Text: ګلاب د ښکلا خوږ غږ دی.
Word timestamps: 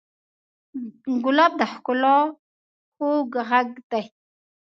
ګلاب 1.23 1.51
د 1.59 1.61
ښکلا 1.71 2.17
خوږ 2.95 3.31
غږ 3.49 3.67
دی. 3.91 4.03